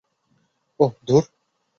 [0.79, 1.23] ওহ, ধূর!